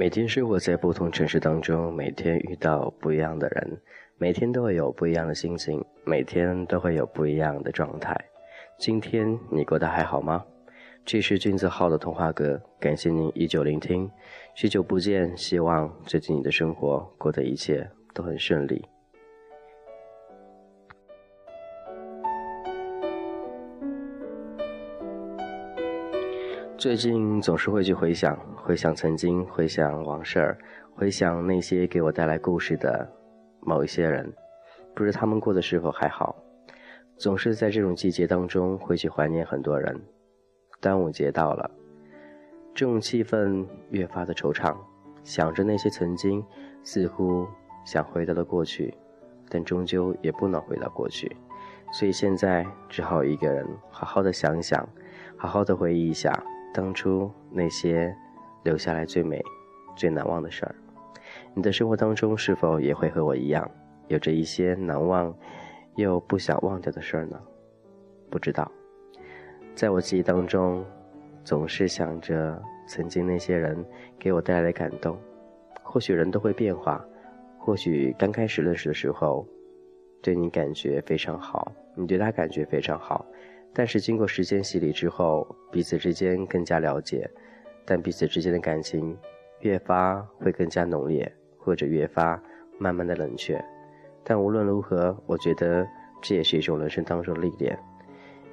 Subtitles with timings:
[0.00, 3.78] 每天生活在不同城市当中，每天遇到不一样的人，
[4.16, 8.16] 每天都会有不一样的心情，每天都会有不一样的状态。
[8.78, 10.42] 今天你过得还好吗？
[11.04, 14.10] 这是君子号的童话歌，感谢您依旧聆听。
[14.54, 18.82] 许久不见，希望最近你的生活过得一切都很顺利。
[26.80, 30.58] 最近总是会去回想，回想曾经，回想往事儿，
[30.94, 33.06] 回想那些给我带来故事的
[33.60, 34.32] 某一些人，
[34.94, 36.34] 不知他们过得是否还好。
[37.18, 39.94] 总是在这种季节当中会去怀念很多人。
[40.80, 41.70] 端午节到了，
[42.74, 44.74] 这种气氛越发的惆怅，
[45.22, 46.42] 想着那些曾经，
[46.82, 47.46] 似乎
[47.84, 48.94] 想回到了过去，
[49.50, 51.36] 但终究也不能回到过去，
[51.92, 54.88] 所以现在只好一个人好好的想想，
[55.36, 56.42] 好好的回忆一下。
[56.72, 58.14] 当初那些
[58.62, 59.42] 留下来最美、
[59.96, 60.74] 最难忘的事儿，
[61.54, 63.68] 你的生活当中是否也会和我一样，
[64.08, 65.34] 有着一些难忘
[65.96, 67.40] 又不想忘掉的事儿呢？
[68.30, 68.70] 不知道，
[69.74, 70.84] 在我记忆当中，
[71.44, 73.84] 总是想着曾经那些人
[74.18, 75.18] 给我带来感动。
[75.82, 77.04] 或许人都会变化，
[77.58, 79.44] 或许刚开始认识的时候，
[80.22, 83.26] 对你感觉非常好，你对他感觉非常好。
[83.72, 87.30] 但是经过时间洗礼之后，彼此之间更加了解，
[87.84, 89.16] 但彼此之间的感情
[89.60, 92.42] 越发会更加浓烈，或者越发
[92.78, 93.64] 慢慢的冷却。
[94.24, 95.86] 但无论如何，我觉得
[96.20, 97.78] 这也是一种人生当中的历练。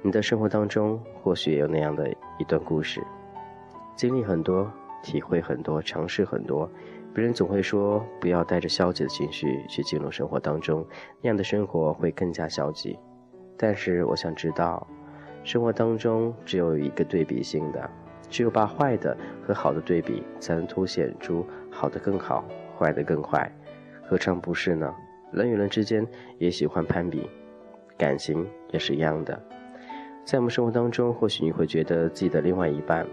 [0.02, 2.08] 你的生活当中或许也有那样的
[2.38, 3.02] 一段故事，
[3.96, 4.70] 经历很多，
[5.02, 6.70] 体会很多，尝试很多。
[7.12, 10.86] 别人总会说不要带着消极的情绪去进入生活当中，
[11.20, 12.96] 那样的生活会更加消极。
[13.56, 14.86] 但是我想知道。
[15.48, 17.90] 生活当中只有一个对比性的，
[18.28, 22.44] 只有把坏的和好的对比，才能凸显出好的更好，
[22.78, 23.50] 坏的更坏，
[24.06, 24.94] 何尝不是呢？
[25.32, 26.06] 人与人之间
[26.36, 27.30] 也喜欢攀比，
[27.96, 29.42] 感情也是一样的。
[30.22, 33.06] 在我们生活当中，或许你会觉得自己的另外一半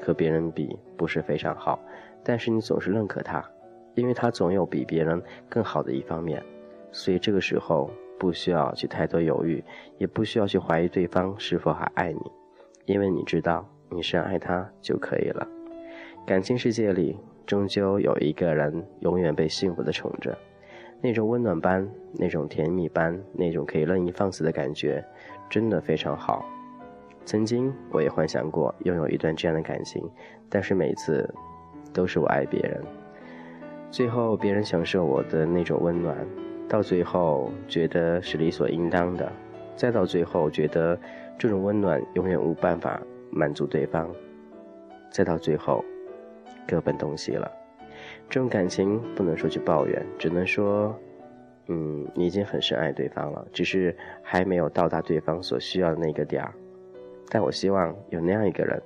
[0.00, 1.78] 和别人比不是非常好，
[2.24, 3.44] 但是你总是认可他，
[3.96, 6.42] 因为他总有比别人更好的一方面，
[6.90, 7.90] 所以这个时候。
[8.22, 9.64] 不需要去太多犹豫，
[9.98, 12.20] 也不需要去怀疑对方是否还爱你，
[12.84, 15.44] 因为你知道你深爱他就可以了。
[16.24, 20.38] 感情世界里，终究有一个人永远被幸福的宠着，
[21.00, 25.04] 那种温暖般，那种甜蜜般，那种可以任意放肆的感觉，
[25.50, 26.46] 真的非常好。
[27.24, 30.00] 曾经我也幻想过拥有一段这样的感情，
[30.48, 31.28] 但是每次
[31.92, 32.80] 都是我爱别人，
[33.90, 36.16] 最后别人享受我的那种温暖。
[36.72, 39.30] 到最后觉得是理所应当的，
[39.76, 40.98] 再到最后觉得
[41.36, 42.98] 这种温暖永远无办法
[43.30, 44.10] 满足对方，
[45.10, 45.84] 再到最后
[46.66, 47.52] 各奔东西了。
[48.26, 50.98] 这种感情不能说去抱怨，只能说，
[51.66, 56.54] 嗯，你已经很深爱对方了，只是还没有到达对方所需要的那个点儿。
[57.28, 58.82] 但我希望有那样一个人，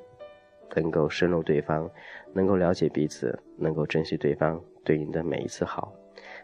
[0.75, 1.89] 能够深入对方，
[2.33, 5.93] 能够了解彼此，能够珍惜对方对你的每一次好。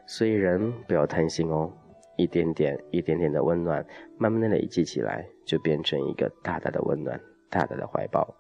[0.07, 1.73] 所以人不要贪心哦，
[2.17, 3.85] 一点点、一点点的温暖，
[4.19, 7.19] 慢慢的累积起来，就变成一个大大的温暖、
[7.49, 8.35] 大大的怀抱。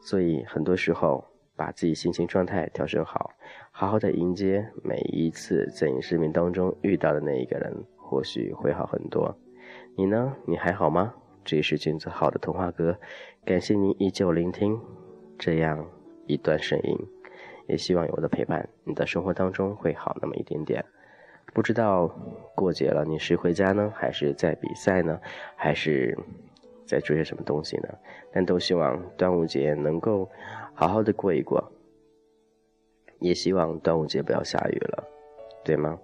[0.00, 1.24] 所以很多时候，
[1.56, 3.32] 把自己心情状态调整好，
[3.72, 9.36] 好好的迎接每一次在你生命当中遇到的那一个人，或许会好很多。
[9.96, 10.36] 你呢？
[10.46, 11.12] 你还好吗？
[11.44, 12.96] 这里是君子好的童话歌，
[13.44, 14.78] 感谢您依旧聆听
[15.38, 15.84] 这样
[16.26, 16.96] 一段声音，
[17.66, 20.84] 也希望有我的陪伴，你的生活当中会好那么一点点。
[21.54, 22.06] 不知道
[22.54, 25.18] 过节了你是回家呢，还是在比赛呢，
[25.56, 26.16] 还是
[26.86, 27.88] 在做些什么东西呢？
[28.32, 30.28] 但都希望端午节能够
[30.74, 31.72] 好好的过一过，
[33.18, 35.04] 也希望端午节不要下雨了，
[35.64, 35.98] 对吗？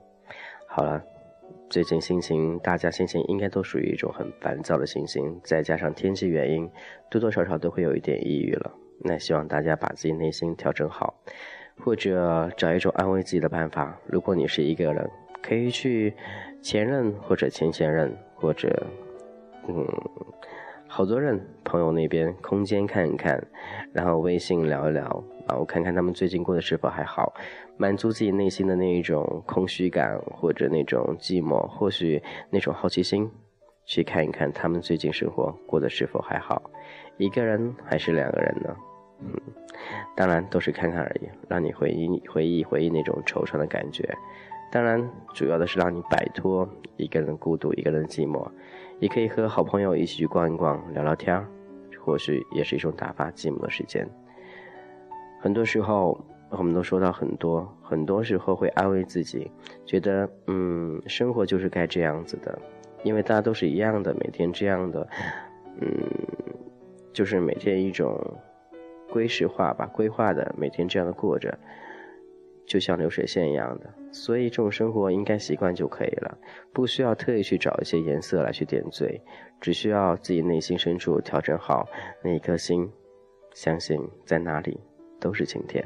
[0.66, 1.00] 好了，
[1.68, 6.68] 最近心情大家心情应该都属于一种很烦躁的心情，再加上天气原因，
[7.10, 8.72] 多多少少都会有一点抑郁了。
[8.98, 11.14] 那希望大家把自己内心调整好，
[11.84, 13.96] 或者找一种安慰自己的办法。
[14.06, 15.08] 如果你是一个人。
[15.46, 16.14] 可以去
[16.62, 18.86] 前任或者前前任或者
[19.68, 19.86] 嗯
[20.88, 23.44] 好多人朋友那边空间看一看，
[23.92, 25.02] 然后微信聊一聊，
[25.46, 27.34] 然后看看他们最近过得是否还好，
[27.76, 33.28] 满足自己内心的那一种空虚感或者那种寂寞，或许那种好奇心，
[33.84, 36.70] 去看一看他们最近生活过得是否还好，
[37.18, 38.76] 一个人还是两个人呢？
[39.20, 39.32] 嗯，
[40.16, 44.08] 当然都是看看而已，让你回忆回忆回忆那种惆怅的感觉。
[44.74, 48.44] 当然，主要的是让你摆脱一个人孤独、一个人寂寞，
[48.98, 51.46] 也可以和好朋友一起去逛一逛、聊聊天儿，
[52.00, 54.04] 或许也是一种打发寂寞的时间。
[55.40, 59.48] 很多时候，我们都说到很多，很多时候会安慰自己，
[59.86, 62.58] 觉得嗯，生活就是该这样子的，
[63.04, 65.08] 因为大家都是一样的，每天这样的，
[65.80, 65.88] 嗯，
[67.12, 68.20] 就是每天一种
[69.08, 71.56] 规式化吧，规划的每天这样的过着，
[72.66, 76.38] 就像流水线一样的，所以这种生活应该习惯就可以了，
[76.72, 79.20] 不需要特意去找一些颜色来去点缀，
[79.60, 81.86] 只需要自己内心深处调整好
[82.22, 82.90] 那一颗心，
[83.52, 84.80] 相信在哪里
[85.20, 85.84] 都是晴天。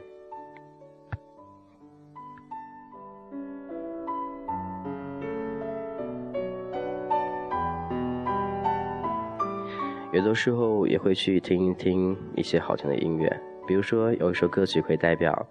[10.11, 15.47] 有的时候也会去听一听一些好听的音乐，比如说有一首歌曲可以代表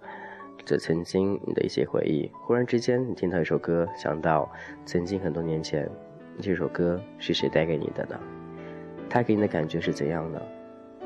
[0.64, 2.30] 这曾经你的一些回忆。
[2.42, 4.50] 忽然之间，你听到一首歌，想到
[4.84, 5.88] 曾经很多年前，
[6.40, 8.18] 这首歌是谁带给你的呢？
[9.08, 10.42] 他给你的感觉是怎样的？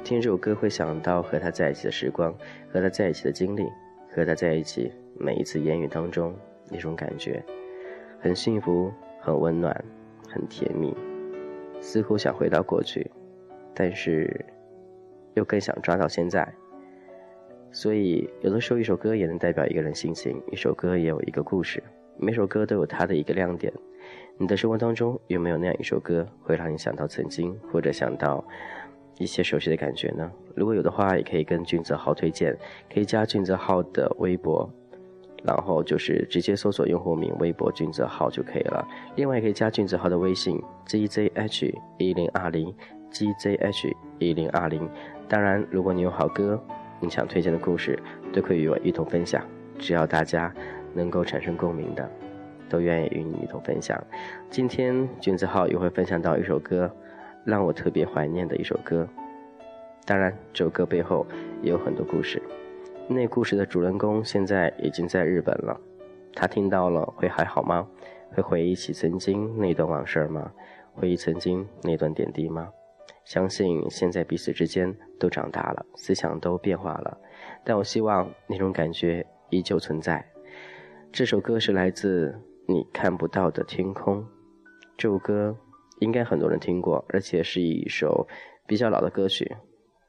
[0.02, 2.34] 听这首歌会想到和他在一起的时光，
[2.72, 3.68] 和他在一起的经历，
[4.10, 6.34] 和他在一起每一次言语当中
[6.68, 7.40] 那种感觉，
[8.20, 9.84] 很幸福，很温暖，
[10.28, 10.92] 很甜蜜，
[11.80, 13.08] 似乎想回到过去。
[13.72, 14.44] 但是，
[15.34, 16.52] 又更想抓到现在。
[17.72, 21.82] 所以，有的时候一首歌也能代表一个人心情，一首歌也有一个故事，
[22.18, 23.72] 每首歌都有它的一个亮点。
[24.36, 28.44] 你的生活当中有没有那样一首歌，会让你想到曾经，或者想到
[29.18, 30.30] 一些熟悉的感觉呢？
[30.54, 32.54] 如果有的话，也可以跟俊泽浩推荐，
[32.92, 34.68] 可以加俊泽浩的微博，
[35.42, 38.86] 然后就是直接搜索用户名“微博俊泽浩”就可以了。
[39.16, 42.74] 另外，可以加俊泽浩的微信 “zzh 一零二零”。
[43.12, 44.88] gzh 一零二零，
[45.28, 46.58] 当然，如果你有好歌，
[47.02, 47.98] 你想推荐的故事，
[48.32, 49.44] 都可以与我一同分享。
[49.76, 50.54] 只要大家
[50.94, 52.08] 能够产生共鸣的，
[52.68, 54.00] 都愿意与你一同分享。
[54.48, 56.88] 今天君子号也会分享到一首歌，
[57.44, 59.08] 让我特别怀念的一首歌。
[60.06, 61.26] 当然，这首歌背后
[61.60, 62.40] 也有很多故事。
[63.08, 65.76] 那故事的主人公现在已经在日本了，
[66.32, 67.84] 他听到了会还好吗？
[68.30, 70.52] 会回忆起曾经那段往事吗？
[70.94, 72.68] 回忆曾经那段点滴吗？
[73.24, 77.18] 相信现在彼此之间都长大了，思想都变化了，
[77.64, 80.24] 但我希望那种感觉依旧存在。
[81.12, 82.34] 这首歌是来自
[82.66, 84.26] 你看不到的天空，
[84.96, 85.56] 这首歌
[86.00, 88.26] 应该很多人听过，而且是一首
[88.66, 89.56] 比较老的歌曲，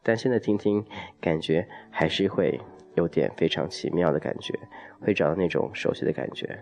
[0.01, 0.85] 但现在听听，
[1.21, 2.59] 感觉还是会
[2.95, 4.53] 有点非常奇妙的感觉，
[5.01, 6.57] 会找到那种熟悉的感觉。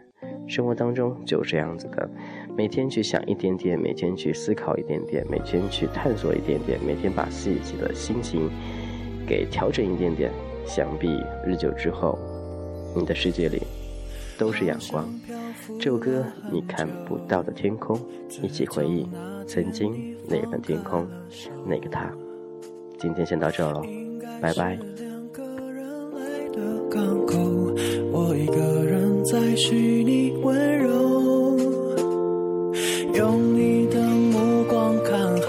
[0.48, 2.10] 生活当中就这样子的，
[2.58, 8.50] 每天去想一点点，每天去思考一点点，每天去探索一点点，每天把自己的心情
[9.28, 10.32] 给调整一点点，
[10.66, 12.18] 想必日久之后，
[12.96, 13.62] 你的世界里
[14.38, 15.08] 都是阳光。
[15.80, 18.00] 这首歌你看不到的天空，
[18.42, 19.08] 一起回忆
[19.48, 21.08] 曾经那份天空，
[21.66, 22.12] 那个他。
[22.98, 23.84] 今天先到这喽，
[24.42, 25.11] 拜拜。
[26.52, 26.60] 的
[26.90, 27.38] 港口
[28.12, 31.58] 我一个人在虚拟温柔，
[33.14, 35.48] 用你的目光看海，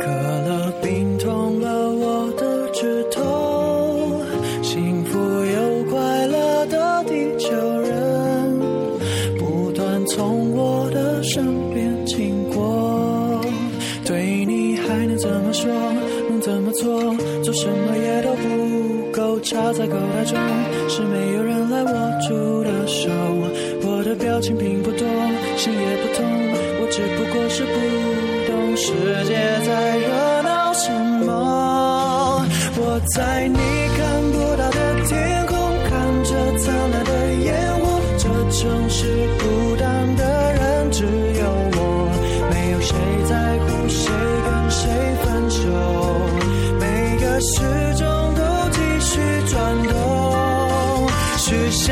[0.00, 0.06] 可
[0.48, 4.22] 乐冰痛了我的指头，
[4.62, 8.58] 幸福又快乐的地球人
[9.38, 11.44] 不断从我的身
[11.74, 13.40] 边经过，
[14.06, 15.70] 对你还能怎么说？
[16.30, 17.14] 能怎么做？
[17.42, 20.36] 做什么也都不够，插在口袋中。
[20.88, 21.90] 是没有人来握
[22.26, 23.10] 住的手，
[23.84, 25.06] 我的表情并不多，
[25.56, 26.24] 心也不痛，
[26.80, 27.72] 我只不过是不
[28.50, 28.92] 懂世
[29.24, 30.90] 界在热闹什
[31.24, 32.44] 么。
[32.76, 33.58] 我在你
[33.96, 34.00] 看
[34.32, 35.56] 不到的天空，
[35.88, 35.90] 看
[36.24, 37.12] 着灿烂的
[37.44, 39.06] 烟火，这城市
[39.38, 40.22] 孤单的
[40.54, 41.44] 人只有
[41.76, 42.10] 我，
[42.50, 42.96] 没有谁
[43.28, 44.10] 在乎谁
[44.44, 44.80] 跟谁
[45.22, 45.60] 分手，
[46.80, 47.91] 每个时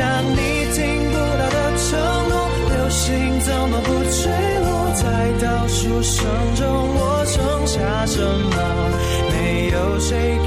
[0.01, 0.33] 像你
[0.73, 0.81] 听
[1.11, 1.89] 不到的承
[2.27, 2.33] 诺，
[2.73, 4.19] 流星怎么不坠
[4.65, 4.91] 落？
[4.95, 5.05] 在
[5.45, 7.77] 倒数声中，我剩下
[8.07, 8.55] 什么？
[9.29, 10.39] 没有谁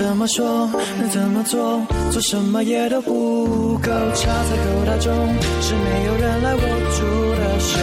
[0.00, 0.66] 怎么说？
[0.98, 1.78] 那怎么做？
[2.10, 5.12] 做什么也都不够插在口袋中。
[5.60, 7.04] 是没有人来握住
[7.36, 7.78] 的手。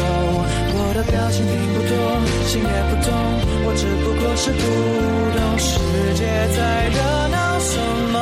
[0.73, 1.93] 我的表情并不多
[2.47, 3.13] 心也不痛
[3.65, 4.61] 我只不过是不
[5.37, 5.77] 懂世
[6.15, 6.25] 界
[6.57, 6.97] 在热
[7.29, 7.77] 闹什
[8.11, 8.15] 么。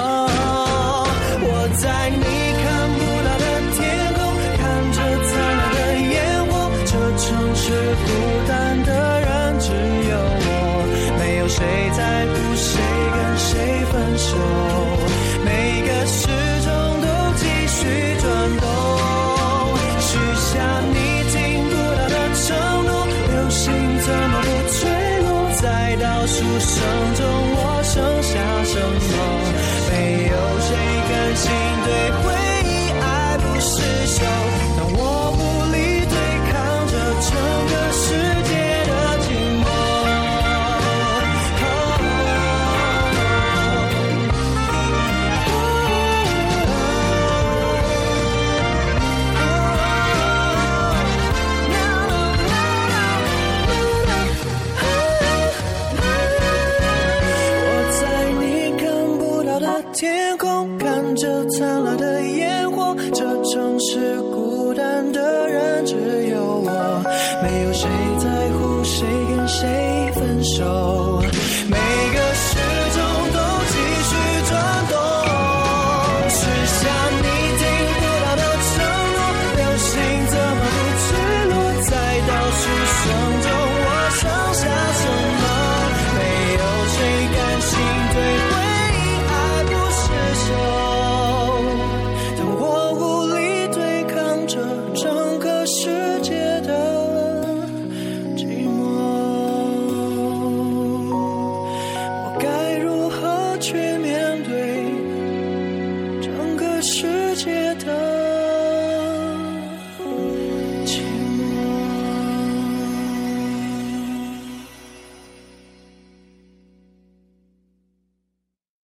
[1.42, 1.48] 我
[1.80, 2.45] 在你
[26.48, 26.78] 无声
[27.16, 27.25] 中
[27.58, 28.34] 我剩下
[28.64, 29.14] 什么。
[29.90, 29.94] 没
[30.28, 30.70] 有谁
[31.10, 31.52] 甘心
[31.86, 31.90] 对
[32.22, 32.24] 回
[32.64, 34.54] 忆爱不释手。